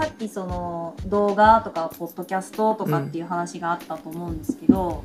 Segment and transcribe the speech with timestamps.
[0.00, 5.04] さっきその動画とかポッドキャストとかっていう話があったと思うんですけど、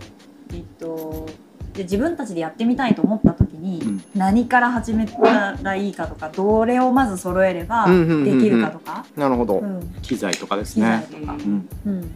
[0.54, 1.28] えっと
[1.74, 4.04] で自分たちでやってみたいと思った時に、うん。
[4.16, 8.40] 何から始めたらいいかとかどれをまず揃えればうんうんうんうん。
[8.40, 9.94] できるかとか、なるほど、うん。
[10.02, 11.08] 機材とかです機材ね。
[11.12, 11.70] とか、うん。
[11.86, 12.12] うん、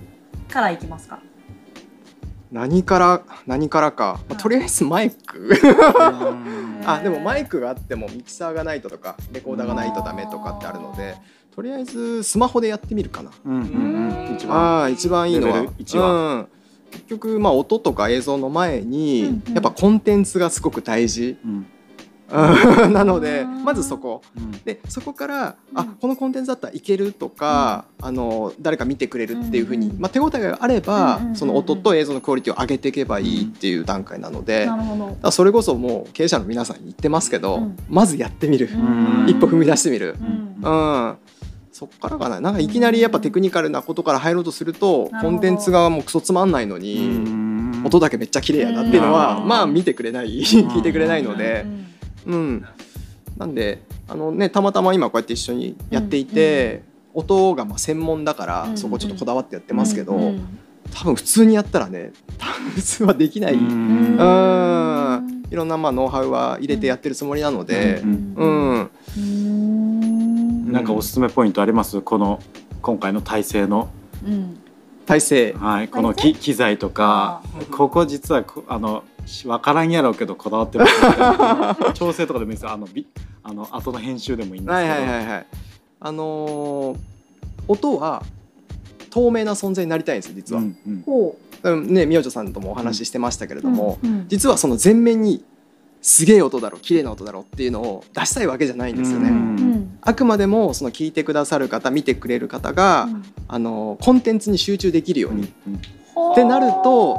[0.47, 1.19] からいきますか。
[2.49, 5.51] 何から何からか、まあとりあえずマイク。
[6.85, 11.17] あでもマイクがあってもミキサーがないととかレコーダーがないとダメとかってあるので
[11.59, 13.31] とりあえずスマホでやってみるかな。
[13.45, 14.35] うんうんうん。
[14.37, 14.93] 一番。
[14.93, 15.65] 一番いいのは。
[15.77, 16.47] 一はうん、
[16.89, 19.53] 結局まあ音とか映像の前に、うんうん。
[19.55, 21.67] やっぱコンテンツがすごく大事、うん。
[22.31, 22.93] うん。
[22.95, 24.21] なのでうんまずそこ。
[24.37, 24.51] うん。
[24.63, 25.79] でそこから、うん。
[25.81, 29.99] あこのコンテンツだったらいけるとか、あの誰か見てくれるっていうふうに、うんうん。
[29.99, 31.35] まあ、手応えがあれば、うんうんうんうん。
[31.35, 35.07] その音と映像のクオリティを上げていけばいいっていう段階なので、なるほど。
[35.07, 37.75] だからそれこそもう経営者の皆さんに言ってますけど、うん。
[37.89, 39.29] まずやってみる、うん。
[39.29, 40.49] 一歩踏み出してみる、うん。
[40.61, 41.17] うん
[41.79, 42.41] そっからかな。
[42.41, 47.83] なんかいきなりやっぱテクニカルなことから入ろうとするとコンテンツがもうクソつまんないのに、うん。
[47.85, 49.47] 音だけめっちゃ綺麗やなっていうのは、うん。
[49.47, 51.65] まあ見てくれない 聞いてくれないので。
[52.27, 52.33] う、ん。
[52.33, 52.65] うん、
[53.37, 58.77] なんであの、ね、たまたま今こうやって一緒にやっていて、音がまあ専門だから、うん。
[58.77, 60.21] そこちょっとこだわってやってますけど、うん。
[60.23, 60.59] うん
[60.91, 62.11] 多分普通にやったらね
[62.73, 65.43] 普通はできない、ううんん。
[65.51, 68.33] いろんなまあノウハウは入れてやってるつもりなので、うん。
[68.35, 68.89] うん。
[69.17, 69.88] うん
[70.71, 72.01] なんかおすすめポイントあります？
[72.01, 72.39] この
[72.81, 73.89] 今回の体制の、
[74.25, 74.57] うん。
[75.05, 75.53] 体制。
[75.53, 77.41] はい、この機機材とか。
[77.71, 79.03] ここ実はこあの
[79.43, 81.93] 分からんやろうけどこだわってます。
[81.93, 82.71] 調整とかでもいいですよ。
[82.71, 83.07] あのビ
[83.43, 85.45] あの後の編集でもいいんですはいけど、はいはいはい
[86.01, 86.97] あのー
[87.67, 88.23] 音は
[89.11, 90.77] 透明な存在になりたいんですよ実は、うん
[91.63, 91.93] うん。
[91.93, 94.25] ねみおちょさんともお話ししてましたけれうども、うん。
[94.27, 95.43] 実はその前面に
[96.01, 99.31] すげえ音だろ綺麗な音だろっていうのを出したいわけじゃないんですよね、
[100.01, 103.23] あくまでもその聞いてくださる方見てくれる方が、うん。
[103.47, 105.81] あのコンテンツに集中できるように、うん
[106.31, 107.17] ってなると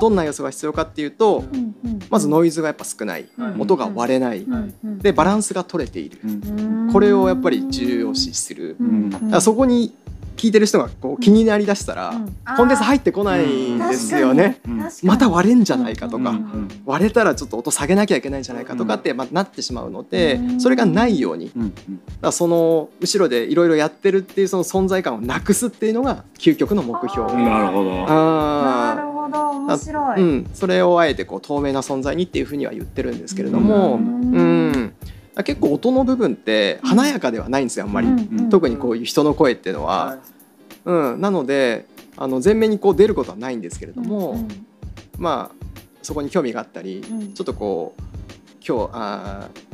[0.00, 2.00] どんな要素が必要かっていうとうんうん。
[2.10, 3.60] まずノイズがやっぱ少ない、うん。
[3.60, 4.98] 音が割れない、うんうん。
[4.98, 6.18] でバランスが取れている、
[6.92, 9.10] これをやっぱり重要視する、うん。
[9.10, 9.94] だからそこに
[10.40, 12.34] 聞いてる人がこう気になりだしたら、うん。
[12.56, 14.58] コンテンツ入ってこないんですよね。
[15.02, 20.60] また割れんじゃないかとか、うん割れたらちょっと音下げなきゃいけないんじゃないかとかって、まあ、なってしまうので、うん。
[20.60, 21.62] それがないようにだかうん。
[21.64, 27.30] うんらその後ろでいろいろやってるっていうその存在感をなくすっていうのが究極の目標。
[27.34, 27.90] なるほど。
[27.90, 29.50] なるあほど。
[29.50, 34.69] 面白い、ーうん、それをあえてこう透明な存在にっていうふうには言ってるんですけれども、ううんん
[35.36, 38.50] 結構音の部分って華やかではないんですよあんまり、うん。
[38.50, 40.18] 特にこういう人の声っていうのは、
[40.84, 41.86] うん、なので
[42.16, 44.66] あの前面にこう出ることはないんですけれども、うん
[45.18, 45.66] まあ
[46.02, 47.34] そこに興味があったり、うん。
[47.34, 48.02] ちょっとこう
[48.66, 49.70] 今日あー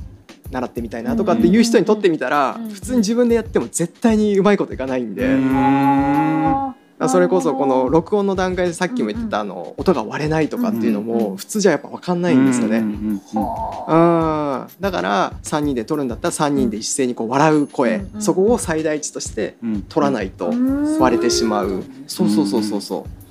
[0.50, 2.68] 習ってみたいなとかっていう人にとってみたら、うん。
[2.68, 6.74] 普通に自分でやっても絶対にうまいこといかないんで、うん
[7.08, 12.78] それこそこの録音の段階でさっきも言ってたあの音が割れないとかっていうのも普通じゃやっぱ分かんないんですよね。
[12.78, 14.80] うんうんうんはうん。
[14.80, 23.26] だから3人で撮るんだったら3人で一斉にこう笑う声、そこを最大値としてうん取らないとうん割れてしまう、そうそうそうそうそう。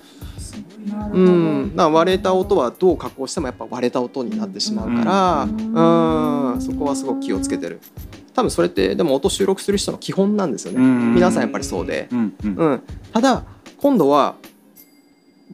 [1.12, 6.58] うん、だから割れた音はどう加工してもやっぱ割れた音になってしまうから、ううん。
[6.58, 6.62] ん。
[6.62, 7.80] そこはすごく気をつけてる。
[8.36, 12.84] 多分それってでも音収録する人の基本なんですよね、うん皆さんやっぱりそうで、うん、
[13.14, 13.46] ただ
[13.86, 14.34] 今度は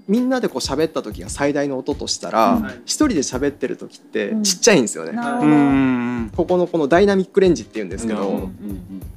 [0.08, 2.66] みんなでこう喋った時が最大の音としたらうん。
[2.86, 4.44] 一、人で喋ってる時ってうん。
[4.44, 5.22] ちっちゃいんですよね、うど。
[5.22, 8.50] んここのこのダイナミックレンジっていうんですけど、なるほど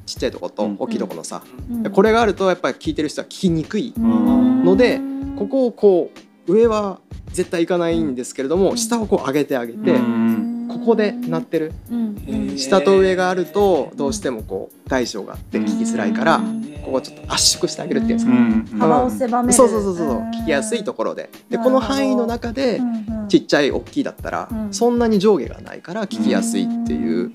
[0.04, 1.84] ちっちゃいとこと大きいとこのさ、うん。
[1.84, 3.94] でこれがあるとやっぱり聞いてる人は聞きにくい。
[3.96, 4.64] うん。
[4.64, 4.98] ので
[5.38, 6.10] ここをこ
[6.48, 6.98] う上は
[7.28, 8.76] 絶対いかないんですけれども、うん。
[8.76, 11.72] 下をこう上げてあげて、うんここで鳴ってる。
[11.90, 12.56] うん。
[12.56, 16.62] 下と上があるとどうしてもこう大小があって聞きづらいから、うん。
[16.84, 18.18] ここをちょっと圧縮してあげるっていう。
[18.18, 18.18] ん。
[18.18, 19.52] ですか、うん幅を狭める。
[19.54, 20.08] そうそうそうそう
[20.42, 21.30] 聞きやすいところで。
[21.50, 22.80] でこの範囲の中で
[23.28, 24.74] ちっちゃい大きいだったら、うん。
[24.74, 27.32] そんなに上下がないから聞きやすいっていう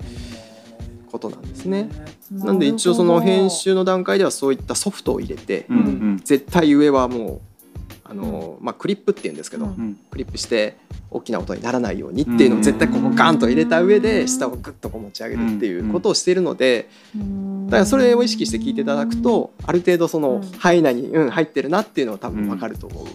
[1.10, 1.88] ことなんですね。
[2.30, 6.20] なんで一応その編集の段階ではそういったソフトを入れて、うんうん。
[6.24, 7.40] 絶対上はもう
[8.10, 9.66] あの、まあ、クリップっていうんですけど、
[10.10, 10.76] クリップして
[11.10, 16.88] 大きな音にならないようにっていうのを絶対ここガンと入れた上で下をグッとこう持ち上げるっていうことをしているので
[17.66, 20.50] だからそれを意識して聞いていただくとある程度そのうん。
[20.58, 23.06] 範囲内にうん入ってるなっていうのは多分わかると思う。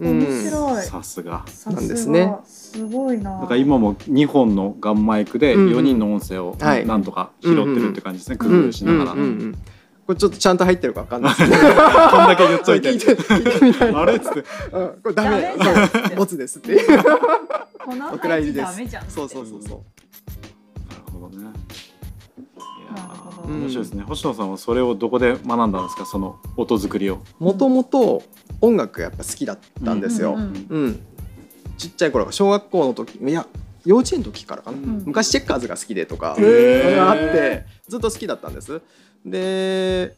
[0.00, 0.82] 面白い。
[0.84, 1.44] さすが。
[1.46, 2.34] さなんですね。
[2.44, 3.40] すごいな。
[3.40, 5.68] だから今も2本のガンマイクでうん。
[5.70, 6.86] 4人の音声をはい。
[6.86, 8.36] なんとか拾ってるって感じですね。
[8.36, 8.68] 工うん。
[8.68, 9.14] 夫しながら
[10.08, 11.34] これちょっとちゃんと入ってるかわかんない。
[11.34, 11.68] ですけどこん
[12.28, 12.88] だけ言っといて。
[13.94, 14.16] あれ？
[14.16, 14.44] っつって。
[14.72, 15.54] うんこれダメ。
[16.16, 16.72] ボツですって。
[16.72, 17.00] いう
[18.14, 18.72] お蔵入りです。
[18.72, 19.80] ダメじゃんそうそうそうそう。
[20.88, 21.50] なるほどね。
[23.46, 24.02] 面白いですね。
[24.04, 26.06] 星野さんはそれをどこで学んだんですか？
[26.06, 27.18] その音作りを。
[27.38, 28.22] もともと
[28.62, 30.36] 音楽やっぱ好きだったんですよ。
[30.36, 31.00] うんうんうん、
[31.76, 33.46] ちっちゃい頃小学校の時いや
[33.88, 35.02] 幼稚園の時からかな、ん。
[35.06, 36.96] 昔チェッカーズが好きでとかへー。
[36.96, 38.82] があってずっと好きだったんです。
[39.24, 40.14] で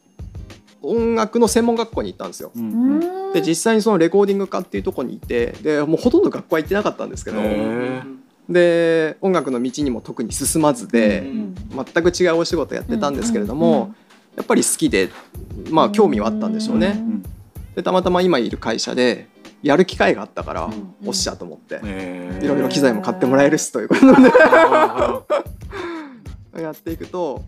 [0.83, 2.51] 音楽の専門学校に行ったんですよ。
[2.57, 2.73] うん。
[2.73, 3.33] うん。
[3.33, 7.41] で実際にそのレコーディング科っていうところにいてでもうほとんど学校は行ってなかったんですけど
[8.49, 11.55] で音楽の道にも特に進まずでうん。
[11.71, 13.95] 全く違うお仕事やってたんですけれども
[14.37, 15.11] やっぱり好きで
[15.71, 16.97] まあ興味はあったんでしょうね。
[16.97, 17.23] うん。
[17.77, 19.29] でたまたま今いる会社で
[19.63, 20.95] やる機会があったからうん。
[21.07, 21.81] おっしゃと思って。
[22.43, 24.13] いろいろ機材も買ってもらえるしということで。
[26.63, 27.45] やっていくと、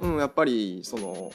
[0.00, 1.32] うん、やっぱりその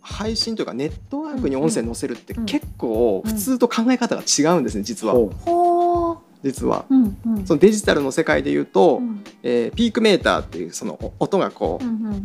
[0.00, 2.46] 配信というかネットワークに音声載せるってうん。
[2.46, 5.14] 結構普通と考え方が違うんですね実は
[6.42, 6.84] 実は。
[6.88, 7.46] うんうん。
[7.46, 9.24] そのデジタルの世界で言うと、うん。
[9.42, 12.24] えーピークメーターっていうそのお音がこううんうんうん。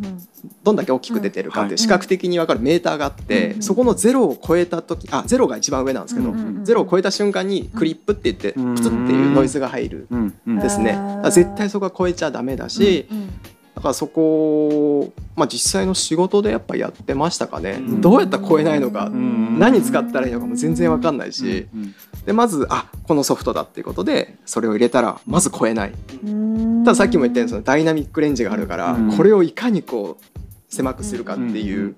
[0.62, 6.64] どんだけ大きく出てるかっていう視覚的に分かるメーターがあって、うんそこのゼロを超えた時あゼロが一番上なんですけど、うんうんうん。
[6.64, 8.74] ゼロを超えた瞬間にクリップって言ってうん。
[8.74, 10.58] プツっていうノイズが入るううんうん。
[10.60, 10.98] ですね、
[11.30, 13.26] 絶対そこは超えちゃダメだし、うんうん。
[13.74, 14.68] だからそこ
[15.00, 18.00] を、まあ、実際の仕事でやっぱやってましたかね、うん。
[18.00, 21.94] どうやったら超えないのか、ん何使ったらいいのかも全然分かんないし、うん
[22.26, 25.92] でまずあこのソフトだっていうことでそれを入れたらまず超えない、
[26.24, 26.84] うん。
[26.84, 29.16] たださっきも言ったようにそのダイナミックレンジがあるから、うん。
[29.16, 31.96] これをいかにこう狭くするかっていう、うん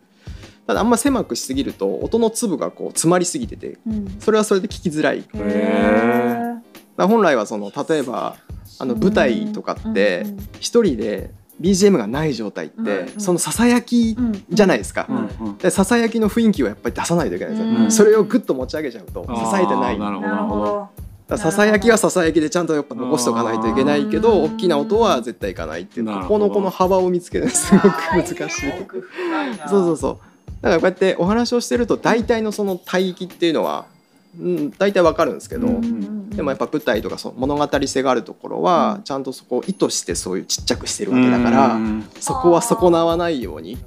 [0.66, 4.16] ただあんま狭くしすぎると音の粒がこう詰まりすぎててうん。
[4.18, 5.22] それはそれで聞きづらい。
[6.96, 8.34] 本来はその例えば
[8.80, 10.26] あの舞台とかって
[10.58, 15.46] 一人で BGM がない状態って、うんそのささやきうんじゃないですか、うん。
[15.48, 17.90] うんでささやきの雰囲気をやっぱり出さないといけないんですよ、うん。
[17.90, 19.98] それをグッと持ち上げちゃうと支えてない。
[19.98, 20.28] なるほど。
[20.28, 20.88] なるほど。
[21.28, 24.54] だからささやきはささやきでちゃんとやっぱ残しとかないといけないけどうん。
[24.54, 28.36] 大きな音は絶対いかないっていうここのこの幅を見つけるのすごく難しい。
[29.68, 30.18] そうそうそう
[30.62, 33.86] だからこうやってお話をしてると大体のその帯域っていうのは、
[34.40, 42.08] うん、大体わかるんですけど、うんでもやっぱ舞台とかその物語性があるところはちゃんとそこを意図してそういうちっちゃくしてるわけだから、うん。
[42.20, 43.78] そこは損なわないようにっ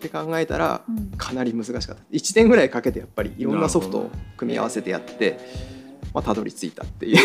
[0.00, 1.12] て考えたらうん。
[1.16, 1.94] かなり難しかった。
[2.12, 5.38] 1年ぐらいかけてやっぱりいろんなソフトを組み合わせてやって、
[6.12, 7.16] まあ、たどり着いたっていう。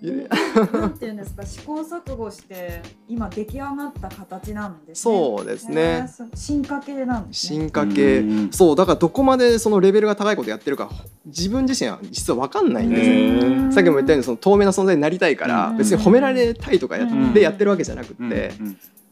[0.00, 5.14] なんていうんですか試行錯誤して今出来上がった形なんですね。
[5.14, 6.08] そうですね。
[6.34, 7.58] 進化系なんですね。
[7.58, 8.20] 進化系。
[8.20, 10.88] うんそうだからどこまでそのレベルが高いことやってるか
[11.26, 13.72] 自分自身は実は分かんないんですよ。
[13.72, 15.78] さっきも言ったようにその透明な存在になりたいからうん。
[15.78, 17.34] 別に褒められたいとかやうん。
[17.34, 18.52] でやってるわけじゃなくって、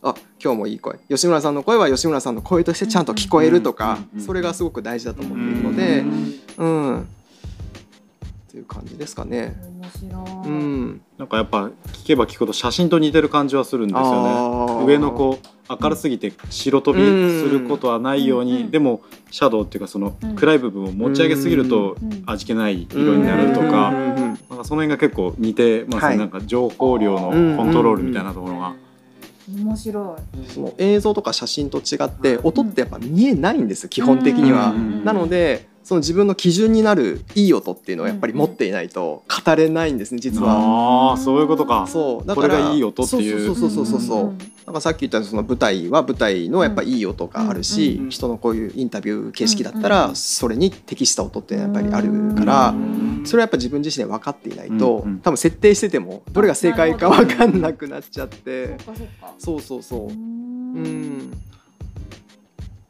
[0.02, 6.00] あ今日もいい声吉村さんの声は吉村さんの声としてちゃんと聞こえるとか、うんそれがすごく大事だと思っているので
[6.58, 6.86] うん。
[6.86, 7.08] うん、
[8.56, 9.54] っていう感じですかね。
[9.82, 10.48] 面白い。
[10.48, 14.86] うん、なんかやっぱ聞けば聞くほど写真と似てる感じはするんですよね。
[14.86, 17.04] 上のこう明るすぎて白飛び
[17.42, 20.36] することはないように、うんでもシャドウっていうかそのうん。
[20.36, 26.18] 暗い部分を持ち上げすぎるとうん味気ない色になるとか、なんかその辺が結構似てますね、はい。
[26.18, 28.74] なんか情報量のコントロールみたいなところが。
[29.48, 30.16] 面白
[30.48, 34.70] その映像とか写真と違って音ってやっぱ見えないんですよ基本的には。
[34.70, 35.04] うん。
[35.04, 40.50] なのでその自分の基準になるいい音っていうのをやっぱり持っていないと語れないんですね実は。
[40.50, 41.86] ああそういうことか。
[41.86, 43.46] そうだからこれがいい音っていう。
[43.46, 44.28] そうそうそうそうそう、う。
[44.30, 53.22] んだからさっき言ったその舞台は舞台のやっぱいい音があるし、うん人のこういうインタビュー形式だったうんらそれに適した音ってやっぱりあるから、うん。
[53.24, 59.34] それはやっぱ自分自身で分かっていないと、多分設定しててもどれが正解か分かんなくなっちゃっそてそっか。
[59.38, 60.06] そうそうそう。
[60.08, 61.32] ううん。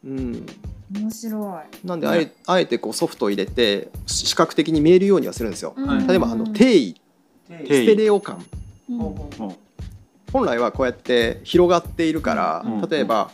[0.02, 0.46] うん
[0.90, 1.86] 面白い。
[1.86, 5.74] なんであえあえてこうソフトを入れて視覚的に見えるようにはするんですよ。
[5.76, 7.00] はい例えばあの定位。
[7.48, 8.44] 定ステレオ感。
[8.88, 8.98] うん。
[8.98, 9.02] う
[9.50, 9.56] ん
[10.32, 12.88] 本来はこうやって広がっているから、うん。
[12.88, 13.30] 例えば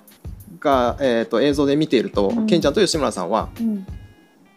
[0.60, 2.46] が、えー、と映像で見ていると、うん。
[2.46, 3.86] ケンちゃんと吉村さんはうん。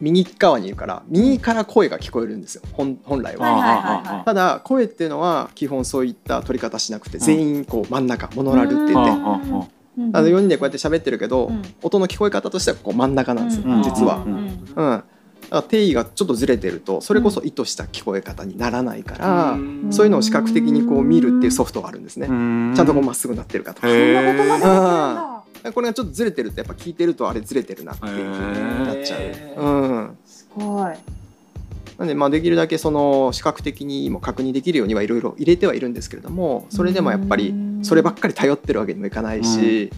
[0.02, 2.62] 右側にいるから右から声が聞こえるんですよ。
[2.74, 3.52] 本本来は。
[3.52, 4.26] はいはいはいはい。
[4.26, 9.75] ただ声っていうのは基本そういった取り方しなくて全員こう真ん中モノラルって言って、うん
[10.14, 14.18] あの4人でこうやって喋ってるけど、うん音の聞こえ方としてはこう真ん中なんですよ、うん実は。
[14.18, 15.04] うんうん、だか
[15.50, 19.58] ら定義がちょっとずれてるとそれこそ意図した聞こえ方にならないから、
[19.92, 22.28] そういうのを視覚的にこう見るっていうソフトがあるんですね。
[22.28, 23.88] ちゃんとこうまっすぐなってるかとか。
[23.90, 29.62] へそんなこれがちょっとずれてるとやっぱ聞いてるとあれずれてるなっていうふうになっちゃう。
[29.62, 30.94] うん、すごい。
[31.98, 37.54] なんでまあできるだけその視覚的にも確認できるようにはいろいろ入れてはいるんですけれどもそれでもやっぱり
[37.86, 39.92] そればっかり頼ってるわけにもいかないし、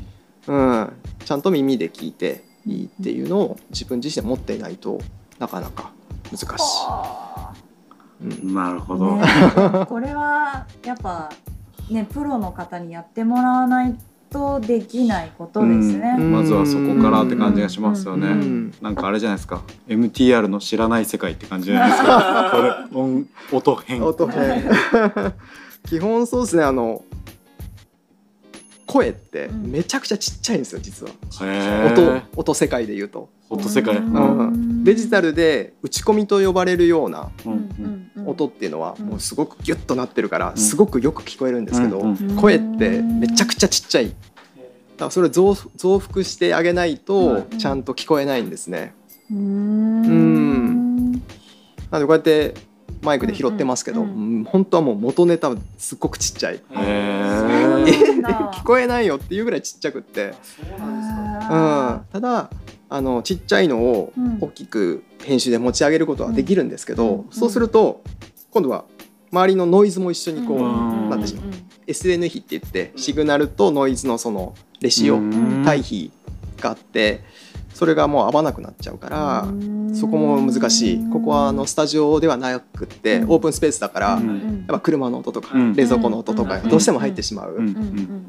[0.48, 0.94] うん。
[1.24, 5.00] ちゃんと耳で聞いていいっていうのを自分自身で持っていないと
[5.39, 5.91] なかなか
[6.29, 6.48] 難しい。
[6.56, 7.53] は
[8.22, 8.53] うん。
[8.53, 9.13] なるほど。
[9.13, 11.29] あね これはやっぱ
[11.89, 13.96] ねプロの方にやってもらわない
[14.29, 16.17] とできないことですね。
[16.20, 16.32] うん。
[16.34, 18.27] まずはそこからって感じがしますよね。
[18.27, 18.34] うん。
[18.34, 19.62] うんなんかあれじゃないですか。
[19.88, 22.50] MTR の知らない世界って感じじゃないですか。
[22.51, 24.03] これ音音編。
[24.03, 24.63] 音編。
[25.88, 27.01] 基本そうですねあの
[28.88, 31.12] 声ってめちゃくちゃちっちゃいんですよ実は。
[31.46, 32.22] へ音ー。
[32.36, 33.29] 音世界で言うと。
[33.50, 34.82] 音世界、ううん。
[34.82, 34.84] ん。
[34.84, 37.29] デジタルで打ち込みと呼ばれるような
[38.25, 39.06] 音っていうのはうん。
[39.08, 40.58] もうすごくギュッとなってるからん。
[40.58, 42.01] すごくよく聞こえるんですけど
[42.39, 44.08] 声ってめちゃくちゃちっちゃい。
[44.08, 44.15] だか
[45.06, 47.58] らそれを増増幅してあげないとうん。
[47.60, 48.94] ちゃんと聞こえないんですね。
[49.29, 51.12] うーん。
[51.12, 51.20] な
[51.94, 52.53] のでこうやって
[53.03, 54.15] マイクで拾ってますけどうんうん。
[54.15, 56.62] うん本当はもう元ネタはすっごくちっちゃい
[58.53, 60.34] 聞こえないよっていうぐらいちっちゃくって。
[60.41, 61.56] そうなんですか。
[61.56, 61.62] うん。
[61.89, 62.50] あただ
[62.89, 64.38] あのちっちゃいのをうん。
[64.41, 67.25] 大きく編集で持ち上げることはできるんですけど、うん。
[67.32, 68.01] そうすると
[68.51, 68.86] 今度は
[69.32, 71.10] 周りのノイズも一緒にこう、うん。
[71.10, 71.46] なってしまう。
[71.88, 75.63] SN 比って言ってシグナルとノイズのそのレシオうん。
[75.65, 76.12] 対比
[76.60, 77.24] があって
[77.77, 79.48] それがもう合わなくなっちゃうから
[79.93, 81.10] そこも難しい。
[81.12, 83.29] ここはあのスタジオではなくってうん。
[83.29, 84.57] オープンスペースだからうん。
[84.57, 85.75] やっぱ車の音とかうん。
[85.75, 86.69] 冷蔵庫の音とかうん。
[86.69, 87.60] どうしても入ってしまう。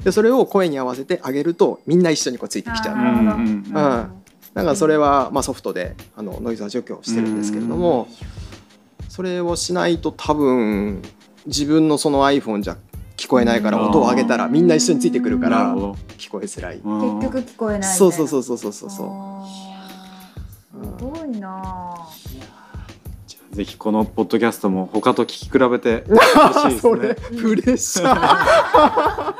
[0.05, 2.97] でそれを声に合わせてあげるとみんな一緒にこうついてきちゃう。
[2.97, 3.03] うん。
[3.39, 3.73] うん。
[3.73, 8.09] だからそれはまあソフトであのノイズは除去してるんですけれども
[9.09, 11.01] それをしないと多分
[11.47, 12.77] 自分のその iPhone じゃ
[13.19, 15.75] 聞こえないから音を上げたらみんな一緒についてくるから
[16.17, 16.79] 聞こえづらい。
[16.79, 17.17] うん。
[17.19, 18.73] 結局聞こえないそうそうそううそうそう。
[18.73, 21.61] そうすごいな。
[21.65, 22.09] あ
[23.27, 29.35] じゃあぜひこのポッドキャストも他と聞き比べてほしいです そねれプレッシャー。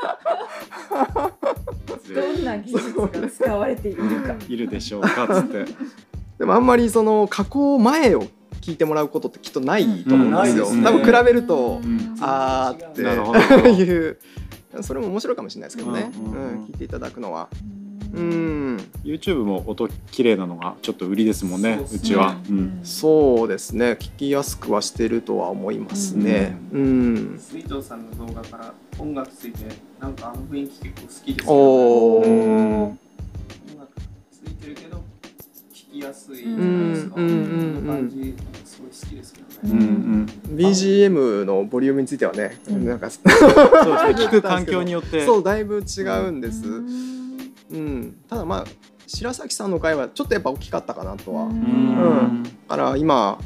[2.13, 4.35] どんな技術が使われているか。
[4.49, 5.65] いるでしょうかっつって。
[6.37, 8.23] でもあんまりその加工前を
[8.69, 10.67] 聞いてもらうことってきっとないと思うんですよ。
[10.67, 10.83] うん。
[10.83, 12.15] 多分比べるとうん。
[12.21, 13.01] あーって
[13.81, 14.17] いう。
[14.81, 16.11] それも面白いかもしれないですけどね。
[16.15, 16.25] うん。
[16.25, 17.49] うんうんうん聞いていただくのは。
[18.13, 18.75] ううん。
[18.77, 18.79] ん。
[19.03, 21.85] YouTube も音綺麗なのがちょっと売りですもんねね。
[21.91, 22.59] うちは、ううん。
[22.65, 23.97] んそうですね。
[23.99, 26.55] 聞きやすくはしてるとは思いますね。
[26.71, 27.39] うん。
[27.39, 29.65] 水藤さんの動画から音楽ついて
[29.99, 32.25] なんかあの雰囲気結構好きですおおー。
[32.25, 32.95] ー音
[33.79, 33.91] 楽
[34.31, 35.03] ついてるけど
[35.73, 37.15] 聞きやすいじゃうんないですか。
[37.17, 37.27] うん。
[37.27, 37.35] うん。
[37.35, 37.75] うん。
[37.75, 38.15] この感じ。
[38.15, 38.33] すごい
[38.99, 39.85] 好きですけどうんうね。
[39.87, 40.25] ん
[40.55, 43.49] BGM のボリュームについてはね、うんなんかそうですね
[44.25, 46.67] 聞く環境によってそうだいぶ違うんです。
[46.67, 46.83] う
[47.71, 48.15] うんん。
[48.29, 48.65] ただまあ
[49.07, 51.45] 白崎さんの回はちょっとやっぱ大きかったかなとは。
[51.45, 53.37] うだうんから今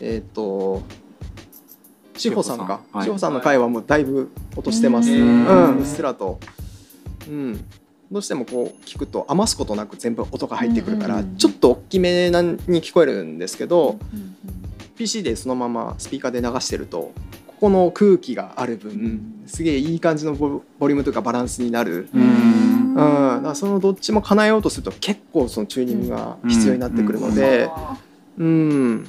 [0.00, 0.82] えっ、と
[2.16, 5.10] 志保さんか志保さんはいさんの回はもうだいぶ落としてます。
[5.10, 6.38] ううんん、うっすらと。
[7.28, 7.64] うん。
[8.10, 14.29] どうしてもこう聞くと余すことなく全部音が入ってくるから、うんちょっと大きめなに聞こえるんですけど、うん
[15.00, 17.12] PC でそのままスピーカーで流してると
[17.46, 22.92] ここの空気がある分すげえいい感じのボボリュームというかバランスになる、ううん。
[22.92, 27.70] んだからそのどっちも叶えようとすると結構そのチューニングが必要になってくるので、
[28.36, 29.06] うん。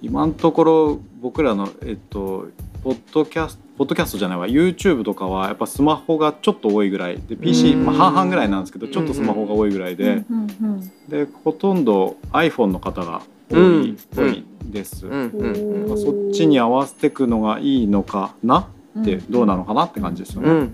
[0.00, 2.46] 今のところ僕らのえっと
[2.84, 4.46] ポッドキャストポッドキャストじゃないわ。
[4.46, 7.16] YouTube とかはやっぱスマホがちょっと多いぐらい。
[7.16, 7.86] で PC、うん。
[7.86, 10.46] まあ、半々ぐらいなんですけどちょっとスマホが多いぐらいで、うん。
[10.62, 10.92] うん。
[11.08, 13.22] でほとんど iPhone の方が
[13.52, 15.00] 多いっぽいです。
[15.00, 18.68] そっちに合わせていくのがいいのかな
[19.00, 20.68] ってどうなのかなって感じですよね。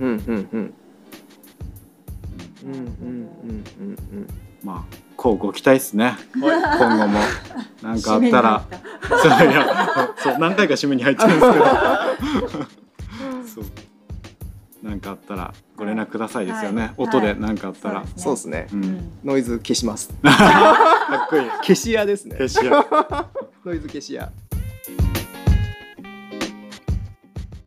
[4.64, 6.14] まあこうご期待ですね。
[6.34, 7.18] 今後も。
[7.82, 8.66] 何かあったら、
[9.08, 11.58] そういや、そう何回か締めに入ってるんですけ
[12.58, 12.78] ど。
[14.98, 16.94] そうなんかあったらご連絡くださいですよね、はい。
[16.96, 18.66] 音で何かあったら、はいそうですね。
[18.72, 20.08] うん、ノイズ消します。
[20.22, 21.48] かっこいい。
[21.62, 22.36] 消し屋ですね。
[22.36, 22.84] 消し屋。
[23.64, 24.30] ノイズ消し屋